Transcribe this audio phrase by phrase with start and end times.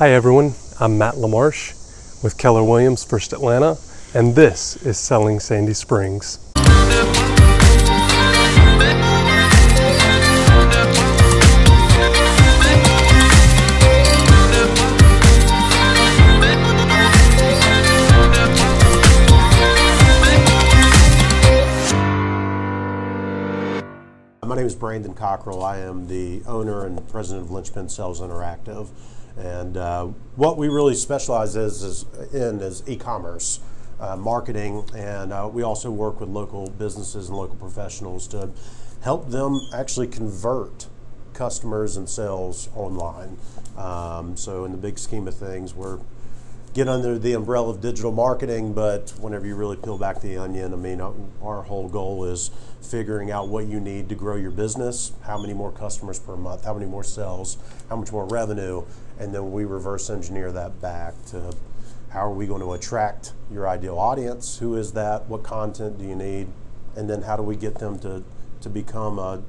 [0.00, 3.78] Hi everyone, I'm Matt LaMarche with Keller Williams First Atlanta,
[4.12, 6.40] and this is Selling Sandy Springs.
[24.44, 25.62] My name is Brandon Cockrell.
[25.62, 28.88] I am the owner and president of Linchpin Sales Interactive.
[29.36, 30.06] And uh,
[30.36, 33.60] what we really specialize is, is in is e-commerce
[34.00, 38.50] uh, marketing, and uh, we also work with local businesses and local professionals to
[39.02, 40.86] help them actually convert
[41.32, 43.36] customers and sales online.
[43.76, 45.98] Um, so in the big scheme of things, we're
[46.74, 50.72] get under the umbrella of digital marketing, but whenever you really peel back the onion,
[50.72, 52.50] I mean, our whole goal is
[52.82, 56.64] figuring out what you need to grow your business, how many more customers per month,
[56.64, 57.58] how many more sales,
[57.88, 58.82] how much more revenue,
[59.18, 61.54] and then we reverse engineer that back to
[62.10, 64.58] how are we going to attract your ideal audience?
[64.58, 65.26] Who is that?
[65.26, 66.46] What content do you need?
[66.96, 68.22] And then how do we get them to,
[68.60, 69.42] to become a,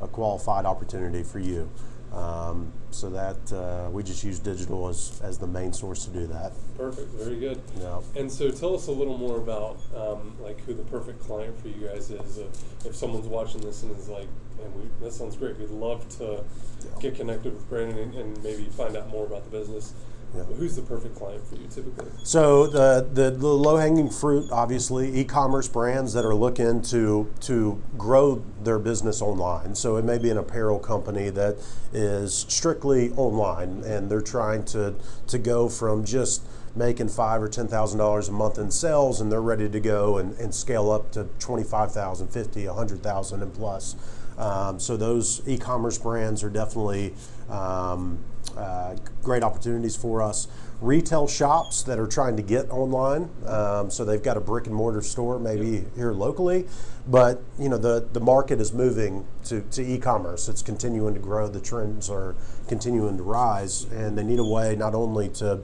[0.00, 1.70] a qualified opportunity for you?
[2.12, 6.26] Um, so that uh, we just use digital as, as the main source to do
[6.28, 6.52] that.
[6.78, 7.60] Perfect, very good.
[7.78, 8.00] Yeah.
[8.14, 11.68] And so tell us a little more about um, like who the perfect client for
[11.68, 12.38] you guys is.
[12.38, 12.46] Uh,
[12.86, 15.58] if someone's watching this and is like, "Man, we, that sounds great.
[15.58, 16.42] We'd love to
[16.84, 17.00] yeah.
[17.00, 19.92] get connected with Brandon and, and maybe find out more about the business."
[20.34, 20.42] Yeah.
[20.42, 22.10] Who's the perfect client for you typically?
[22.22, 27.82] So the, the, the low hanging fruit, obviously, e-commerce brands that are looking to to
[27.96, 29.74] grow their business online.
[29.74, 31.56] So it may be an apparel company that
[31.92, 34.94] is strictly online, and they're trying to
[35.28, 36.42] to go from just
[36.74, 40.18] making five or ten thousand dollars a month in sales, and they're ready to go
[40.18, 43.96] and, and scale up to twenty five thousand, fifty, a hundred thousand, and plus.
[44.38, 47.14] Um, so those e-commerce brands are definitely
[47.48, 48.18] um,
[48.56, 50.48] uh, great opportunities for us.
[50.80, 54.74] Retail shops that are trying to get online, um, so they've got a brick and
[54.74, 55.96] mortar store maybe yep.
[55.96, 56.66] here locally,
[57.06, 60.50] but you know the the market is moving to, to e-commerce.
[60.50, 61.48] It's continuing to grow.
[61.48, 62.34] The trends are
[62.68, 65.62] continuing to rise, and they need a way not only to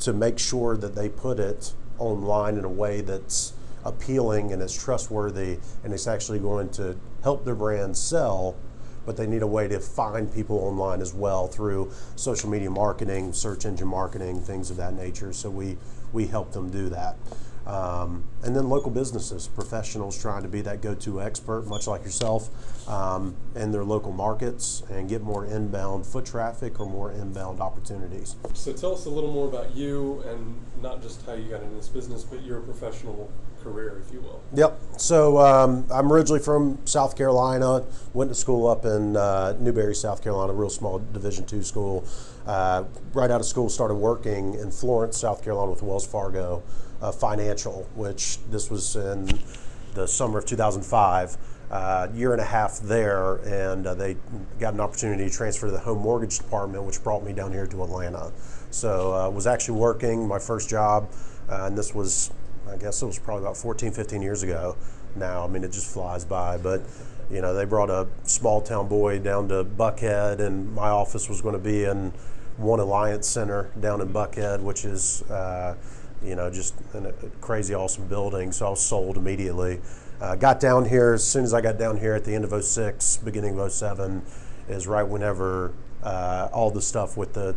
[0.00, 3.52] to make sure that they put it online in a way that's
[3.88, 8.56] appealing and it's trustworthy, and it's actually going to help their brand sell
[9.08, 13.32] but they need a way to find people online as well through social media marketing,
[13.32, 15.32] search engine marketing, things of that nature.
[15.32, 15.78] So we,
[16.12, 17.16] we help them do that.
[17.66, 22.04] Um, and then local businesses, professionals trying to be that go to expert, much like
[22.04, 22.50] yourself,
[22.86, 28.36] um, in their local markets and get more inbound foot traffic or more inbound opportunities.
[28.52, 31.76] So tell us a little more about you and not just how you got into
[31.76, 33.30] this business, but your professional
[33.68, 34.42] career, if you will.
[34.54, 34.80] Yep.
[34.96, 37.84] So um, I'm originally from South Carolina.
[38.14, 42.04] Went to school up in uh, Newberry, South Carolina, real small Division two school.
[42.46, 46.62] Uh, right out of school, started working in Florence, South Carolina, with Wells Fargo
[47.02, 49.28] uh, Financial, which this was in
[49.94, 51.36] the summer of 2005.
[51.70, 54.16] Uh, year and a half there, and uh, they
[54.58, 57.66] got an opportunity to transfer to the home mortgage department, which brought me down here
[57.66, 58.32] to Atlanta.
[58.70, 61.10] So uh, was actually working my first job,
[61.50, 62.30] uh, and this was
[62.70, 64.76] I guess it was probably about 14, 15 years ago
[65.16, 65.44] now.
[65.44, 66.56] I mean, it just flies by.
[66.56, 66.82] But,
[67.30, 71.40] you know, they brought a small town boy down to Buckhead, and my office was
[71.40, 72.12] going to be in
[72.56, 75.76] One Alliance Center down in Buckhead, which is, uh,
[76.22, 78.52] you know, just a crazy awesome building.
[78.52, 79.80] So I was sold immediately.
[80.20, 82.64] Uh, got down here as soon as I got down here at the end of
[82.64, 84.22] 06, beginning of 07,
[84.68, 87.54] is right whenever uh, all the stuff with the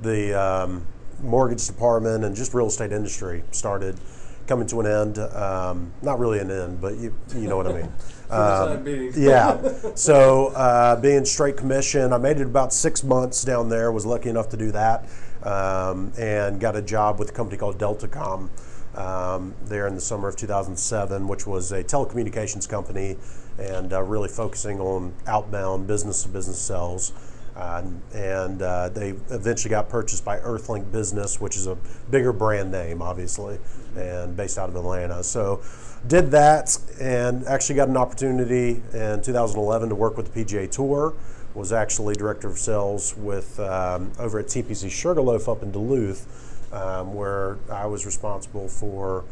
[0.00, 0.84] the um,
[1.22, 3.98] mortgage department and just real estate industry started
[4.46, 5.18] coming to an end.
[5.18, 7.92] Um, not really an end, but you you know what I mean.
[8.32, 8.82] Um,
[9.14, 9.60] yeah.
[9.94, 13.92] So uh, being straight commission, I made it about six months down there.
[13.92, 15.06] Was lucky enough to do that,
[15.42, 18.48] um, and got a job with a company called Deltacom.
[18.94, 23.16] Um, there in the summer of 2007, which was a telecommunications company
[23.58, 27.12] and uh, really focusing on outbound business to business sales.
[27.54, 27.82] Uh,
[28.14, 31.76] and uh, they eventually got purchased by Earthlink Business, which is a
[32.10, 33.58] bigger brand name, obviously,
[33.94, 35.22] and based out of Atlanta.
[35.22, 35.62] So,
[36.06, 41.14] did that and actually got an opportunity in 2011 to work with the PGA Tour.
[41.54, 47.12] Was actually director of sales with um, over at TPC Sugarloaf up in Duluth, um,
[47.12, 49.24] where I was responsible for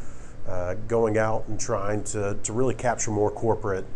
[0.46, 3.87] uh, going out and trying to, to really capture more corporate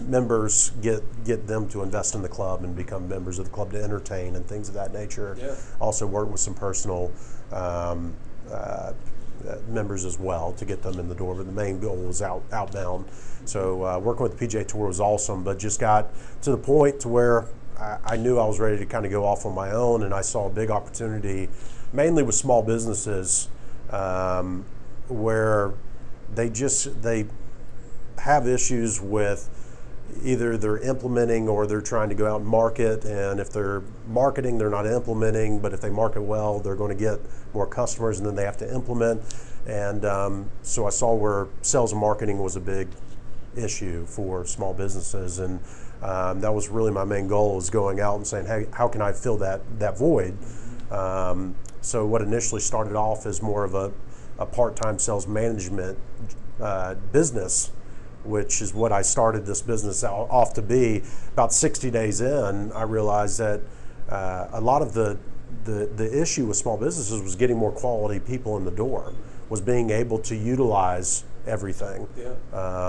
[0.00, 3.72] members get get them to invest in the club and become members of the club
[3.72, 5.36] to entertain and things of that nature.
[5.38, 5.54] Yeah.
[5.80, 7.12] Also work with some personal
[7.52, 8.14] um,
[8.50, 8.92] uh,
[9.68, 11.34] members as well to get them in the door.
[11.34, 13.06] But the main goal was out outbound.
[13.44, 16.10] So uh, working with the PGA Tour was awesome, but just got
[16.42, 17.46] to the point to where
[17.78, 20.12] I, I knew I was ready to kind of go off on my own, and
[20.12, 21.48] I saw a big opportunity,
[21.92, 23.48] mainly with small businesses,
[23.90, 24.64] um,
[25.08, 25.72] where
[26.34, 27.26] they just they
[28.18, 29.48] have issues with
[30.22, 33.04] either they're implementing or they're trying to go out and market.
[33.04, 35.60] And if they're marketing, they're not implementing.
[35.60, 37.20] But if they market well, they're going to get
[37.52, 39.22] more customers, and then they have to implement.
[39.66, 42.88] And um, so I saw where sales and marketing was a big
[43.56, 45.60] issue for small businesses, and
[46.02, 49.02] um, that was really my main goal was going out and saying, hey, how can
[49.02, 50.36] I fill that that void?
[50.90, 53.92] Um, so what initially started off as more of a,
[54.38, 55.98] a part-time sales management
[56.60, 57.72] uh, business
[58.28, 61.02] which is what I started this business off to be.
[61.32, 63.60] About 60 days in, I realized that
[64.08, 65.18] uh, a lot of the,
[65.64, 69.14] the, the issue with small businesses was getting more quality people in the door,
[69.48, 72.34] was being able to utilize everything yeah.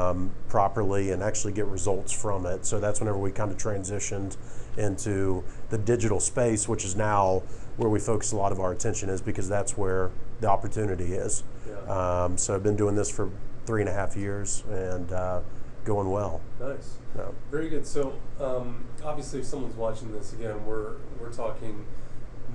[0.09, 2.65] um, properly and actually get results from it.
[2.65, 4.35] So that's whenever we kind of transitioned
[4.77, 7.43] into the digital space, which is now
[7.77, 10.11] where we focus a lot of our attention is because that's where
[10.41, 11.43] the opportunity is.
[11.67, 12.23] Yeah.
[12.23, 13.29] Um, so I've been doing this for
[13.69, 15.41] three and a half years and uh,
[15.85, 16.41] going well.
[16.59, 16.95] Nice.
[17.15, 17.25] Yeah.
[17.51, 17.85] Very good.
[17.85, 21.85] So um, obviously, if someone's watching this again, we're we're talking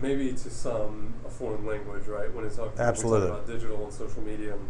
[0.03, 2.35] maybe to some a foreign language, right?
[2.35, 3.29] When it's talking, Absolutely.
[3.29, 4.69] about digital and social media and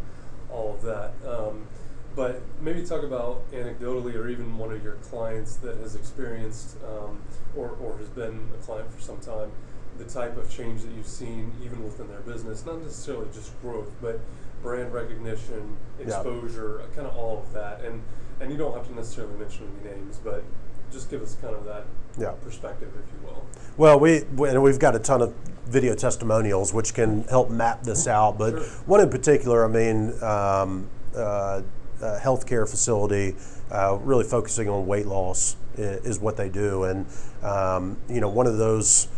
[0.51, 1.15] all of that.
[1.27, 1.67] Um,
[2.15, 7.23] but maybe talk about anecdotally, or even one of your clients that has experienced um,
[7.57, 9.51] or, or has been a client for some time,
[9.97, 13.91] the type of change that you've seen even within their business, not necessarily just growth,
[14.01, 14.21] but
[14.65, 16.97] brand recognition, exposure, yeah.
[16.97, 17.83] kind of all of that.
[17.83, 18.03] And
[18.41, 20.43] and you don't have to necessarily mention any names, but
[20.91, 21.85] just give us kind of that
[22.19, 22.33] yeah.
[22.43, 23.47] perspective, if you will.
[23.77, 25.33] Well, we and we've got a ton of
[25.67, 28.39] video testimonials which can help map this out.
[28.39, 28.63] But sure.
[28.87, 31.63] one in particular, I mean, um, uh,
[32.03, 33.37] a healthcare facility,
[33.71, 37.07] uh, really focusing on weight loss is, is what they do, and
[37.43, 39.09] um, you know, one of those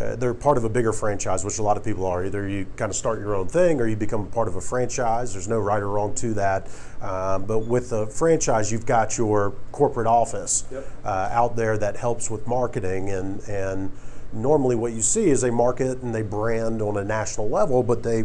[0.00, 2.24] uh, they're part of a bigger franchise, which a lot of people are.
[2.24, 5.32] Either you kind of start your own thing or you become part of a franchise.
[5.32, 6.68] There's no right or wrong to that.
[7.00, 10.86] Um, but with the franchise, you've got your corporate office yep.
[11.04, 13.10] uh, out there that helps with marketing.
[13.10, 13.90] And, and
[14.32, 18.02] normally what you see is they market and they brand on a national level, but
[18.04, 18.24] they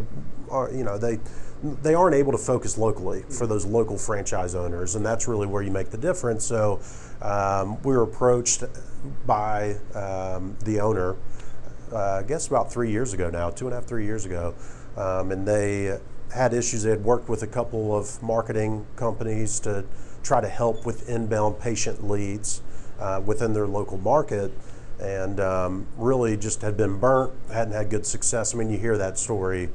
[0.50, 1.18] are, you know, they,
[1.82, 5.62] they aren't able to focus locally for those local franchise owners, and that's really where
[5.62, 6.44] you make the difference.
[6.44, 6.80] So,
[7.22, 8.64] um, we were approached
[9.26, 11.16] by um, the owner
[11.92, 14.54] uh, I guess about three years ago now, two and a half, three years ago,
[14.96, 15.98] um, and they
[16.34, 16.82] had issues.
[16.82, 19.84] They had worked with a couple of marketing companies to
[20.22, 22.62] try to help with inbound patient leads
[22.98, 24.50] uh, within their local market,
[25.00, 28.54] and um, really just had been burnt, hadn't had good success.
[28.54, 29.70] I mean, you hear that story.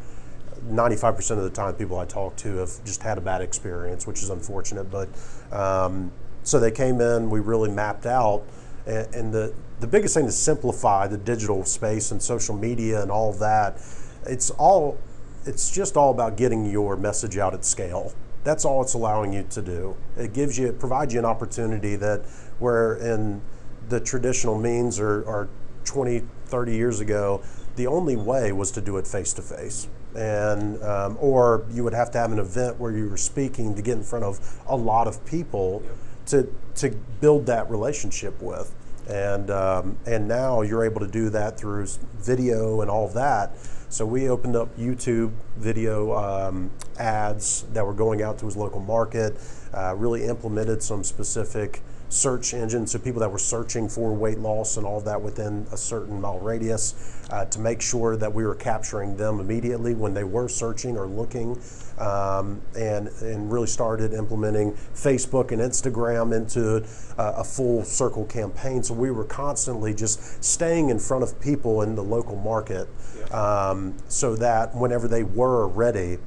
[0.68, 4.22] 95% of the time, people I talk to have just had a bad experience, which
[4.22, 4.92] is unfortunate.
[4.92, 5.08] But
[5.54, 6.12] um,
[6.44, 8.44] so they came in, we really mapped out,
[8.90, 13.10] and, and the the biggest thing to simplify the digital space and social media and
[13.10, 13.78] all that,
[14.26, 14.98] it's all
[15.46, 18.14] it's just all about getting your message out at scale.
[18.44, 19.96] That's all it's allowing you to do.
[20.18, 22.26] It gives you it provides you an opportunity that
[22.60, 23.42] where in
[23.88, 25.50] the traditional means or, or
[25.86, 27.42] 20, 30 years ago,
[27.76, 29.88] the only way was to do it face to face.
[30.16, 33.82] And um, or you would have to have an event where you were speaking to
[33.82, 35.84] get in front of a lot of people
[36.28, 36.90] to to
[37.22, 38.74] build that relationship with
[39.10, 43.58] and um, and now you're able to do that through video and all that.
[43.90, 48.80] So we opened up YouTube video um, ads that were going out to his local
[48.80, 49.36] market.
[49.74, 54.78] Uh, really implemented some specific search engine, so people that were searching for weight loss
[54.78, 56.96] and all of that within a certain mile radius,
[57.30, 61.06] uh, to make sure that we were capturing them immediately when they were searching or
[61.06, 61.60] looking,
[62.00, 66.84] um, and and really started implementing Facebook and Instagram into
[67.18, 68.82] uh, a full circle campaign.
[68.82, 72.88] So we were constantly just staying in front of people in the local market,
[73.32, 76.18] um, so that whenever they were ready,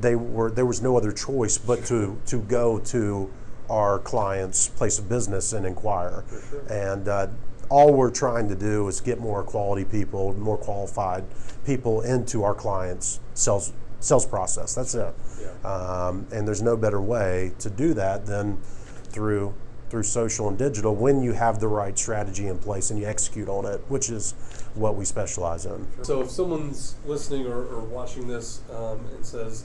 [0.00, 3.30] they were there was no other choice but to to go to
[3.70, 6.24] our client's place of business and inquire.
[6.50, 6.60] Sure.
[6.68, 7.28] And uh,
[7.70, 11.24] all we're trying to do is get more quality people, more qualified
[11.64, 14.74] people into our clients' sales sales process.
[14.74, 15.14] That's it.
[15.40, 15.68] Yeah.
[15.68, 18.58] Um, and there's no better way to do that than
[19.12, 19.54] through
[19.90, 23.48] through social and digital when you have the right strategy in place and you execute
[23.48, 24.32] on it, which is
[24.74, 25.86] what we specialize in.
[26.02, 29.64] So if someone's listening or, or watching this um, and says,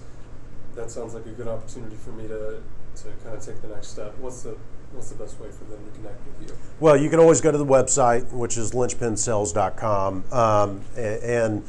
[0.74, 2.62] that sounds like a good opportunity for me to
[2.96, 4.56] to kind of take the next step, what's the
[4.94, 6.56] what's the best way for them to connect with you?
[6.80, 11.64] Well, you can always go to the website, which is linchpinsales.com, um, and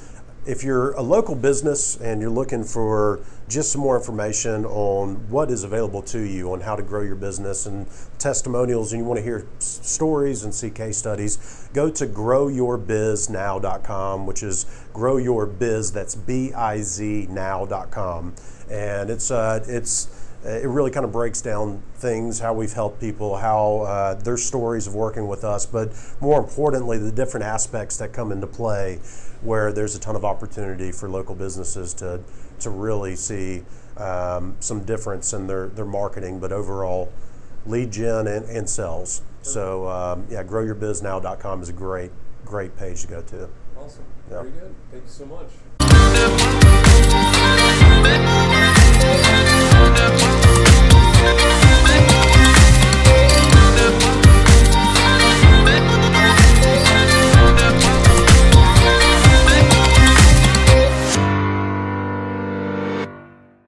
[0.46, 3.18] if you're a local business and you're looking for
[3.48, 7.16] just some more information on what is available to you on how to grow your
[7.16, 7.86] business and
[8.18, 14.24] testimonials, and you want to hear s- stories and see case studies, go to growyourbiznow.com,
[14.26, 15.90] which is grow your biz.
[15.92, 18.34] That's B I Z now.com,
[18.70, 20.15] and it's uh, it's
[20.46, 24.86] it really kind of breaks down things, how we've helped people, how uh, their stories
[24.86, 29.00] of working with us, but more importantly, the different aspects that come into play
[29.42, 32.20] where there's a ton of opportunity for local businesses to,
[32.60, 33.62] to really see
[33.96, 37.12] um, some difference in their, their marketing, but overall
[37.66, 39.22] lead gen and, and sales.
[39.42, 42.10] So, um, yeah, growyourbiznow.com is a great,
[42.44, 43.48] great page to go to.
[43.78, 44.04] Awesome.
[44.30, 44.42] Yeah.
[44.42, 44.74] Very good.
[44.90, 47.45] Thank you so much.